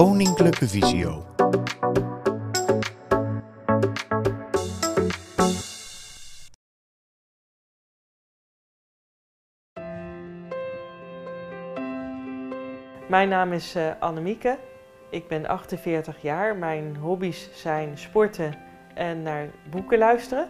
[0.00, 1.24] Koninklijke Visio.
[13.08, 14.58] Mijn naam is uh, Annemieke.
[15.10, 16.56] Ik ben 48 jaar.
[16.56, 18.54] Mijn hobby's zijn sporten
[18.94, 20.48] en naar boeken luisteren.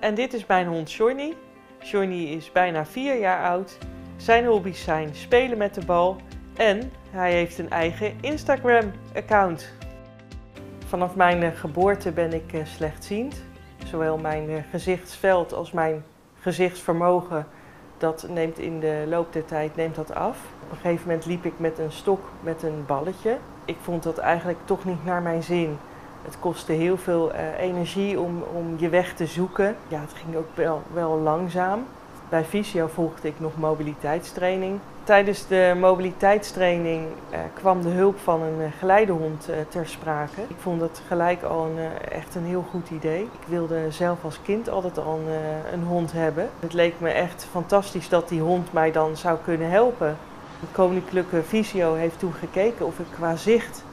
[0.00, 1.34] En dit is mijn hond Johnny.
[1.78, 3.78] Johnny is bijna 4 jaar oud.
[4.16, 6.16] Zijn hobby's zijn spelen met de bal
[6.56, 9.72] en hij heeft een eigen Instagram-account.
[10.86, 13.42] Vanaf mijn eh, geboorte ben ik uh, slechtziend.
[13.84, 16.04] Zowel mijn uh, gezichtsveld als mijn
[16.40, 17.46] gezichtsvermogen
[17.98, 20.38] dat neemt in de loop der tijd neemt dat af.
[20.64, 23.36] Op een gegeven moment liep ik met een stok met een balletje.
[23.64, 25.78] Ik vond dat eigenlijk toch niet naar mijn zin.
[26.22, 29.76] Het kostte heel veel energie om, om je weg te zoeken.
[29.88, 31.86] Ja, het ging ook wel, wel langzaam.
[32.28, 34.78] Bij Visio volgde ik nog mobiliteitstraining.
[35.04, 40.40] Tijdens de mobiliteitstraining uh, kwam de hulp van een uh, geleidehond uh, ter sprake.
[40.48, 43.22] Ik vond het gelijk al een, echt een heel goed idee.
[43.22, 46.48] Ik wilde zelf als kind altijd al een, een, hond hebben.
[46.60, 50.16] Het leek me echt fantastisch dat die hond mij dan zou kunnen helpen.
[50.60, 53.84] De Koninklijke Visio heeft toen gekeken of ik qua zicht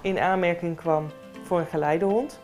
[0.00, 1.06] in aanmerking kwam
[1.42, 2.40] voor een geleidehond.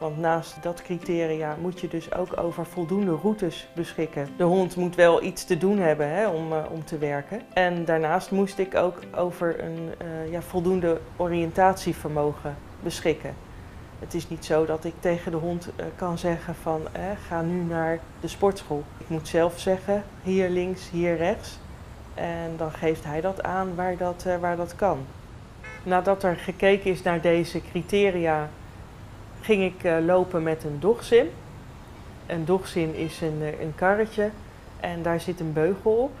[0.00, 4.28] Want naast dat criteria moet je dus ook over voldoende routes beschikken.
[4.36, 7.42] De hond moet wel iets te doen hebben hè, om, uh, om te werken.
[7.52, 13.34] En daarnaast moest ik ook over een uh, ja, voldoende oriëntatievermogen beschikken.
[13.98, 17.42] Het is niet zo dat ik tegen de hond uh, kan zeggen van eh, ga
[17.42, 18.84] nu naar de sportschool.
[18.98, 21.58] Ik moet zelf zeggen hier links, hier rechts.
[22.14, 24.98] En dan geeft hij dat aan waar dat, waar dat kan.
[25.82, 28.48] Nadat er gekeken is naar deze criteria
[29.40, 31.26] ging ik uh, lopen met een dogsim.
[32.26, 34.30] Een dogsim is een, uh, een karretje
[34.80, 36.12] en daar zit een beugel op.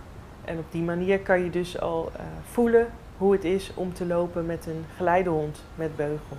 [0.44, 4.06] En op die manier kan je dus al uh, voelen hoe het is om te
[4.06, 6.36] lopen met een geleidehond met beugel.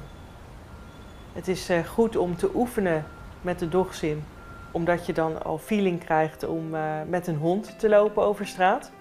[1.34, 3.06] Het is goed om te oefenen
[3.42, 4.24] met de dogsim,
[4.72, 6.70] omdat je dan al feeling krijgt om
[7.08, 8.92] met een hond te lopen over straat.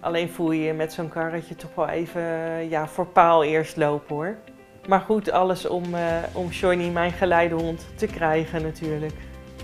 [0.00, 2.22] Alleen voel je je met zo'n karretje toch wel even
[2.68, 4.36] ja, voor paal eerst lopen hoor.
[4.88, 6.00] Maar goed, alles om, uh,
[6.32, 9.12] om Johnny, mijn geleidehond, te krijgen natuurlijk.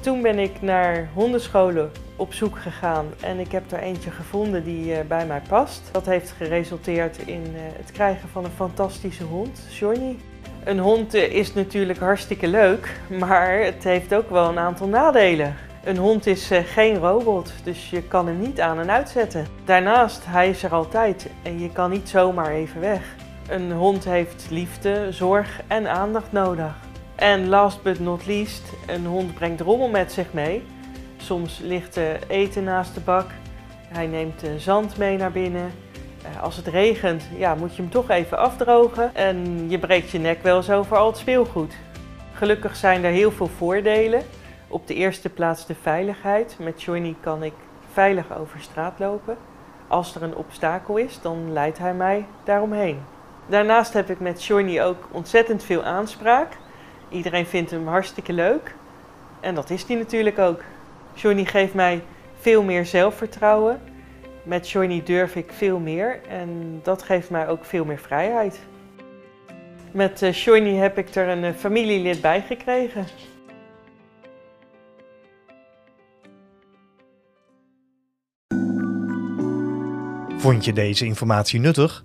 [0.01, 4.93] Toen ben ik naar hondenscholen op zoek gegaan en ik heb er eentje gevonden die
[4.93, 5.89] uh, bij mij past.
[5.93, 10.17] Dat heeft geresulteerd in uh, het krijgen van een fantastische hond, Johnny.
[10.65, 15.55] Een hond is natuurlijk hartstikke leuk, maar het heeft ook wel een aantal nadelen.
[15.85, 19.47] Een hond is geen robot, dus je kan hem niet aan en uitzetten.
[19.65, 23.17] Daarnaast, hij is er altijd en je kan niet zomaar even weg.
[23.49, 26.75] Een hond heeft liefde, zorg en aandacht nodig.
[27.15, 30.65] En last but not least, een hond brengt rommel met zich mee.
[31.17, 33.27] Soms ligt er eten naast de bak.
[33.89, 35.73] Hij neemt zand mee naar binnen.
[36.41, 39.15] Als het regent, ja, moet je hem toch even afdrogen.
[39.15, 41.75] En je breekt je nek wel zo voor al het speelgoed.
[42.33, 44.23] Gelukkig zijn er heel veel voordelen.
[44.69, 46.57] Op de eerste plaats de veiligheid.
[46.59, 47.55] Met Johnny kan ik
[47.93, 49.37] veilig over straat lopen.
[49.87, 53.01] Als er een obstakel is, dan leidt hij mij daaromheen.
[53.49, 56.53] Daarnaast heb ik met Johnny ook ontzettend veel aanspraak.
[57.09, 58.75] Iedereen vindt hem hartstikke leuk.
[59.41, 60.63] En dat is hij natuurlijk ook.
[61.15, 62.03] Johnny geeft mij
[62.41, 63.81] veel meer zelfvertrouwen.
[64.43, 68.61] Met Johnny durf ik veel meer en dat geeft mij ook veel meer vrijheid.
[69.91, 73.07] Met uh, Johnny heb ik er een uh, familielid bij gekregen.
[80.37, 82.05] Vond je deze informatie nuttig?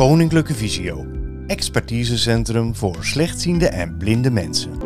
[0.00, 1.06] Koninklijke Visio,
[1.46, 4.79] expertisecentrum voor slechtziende en blinde mensen.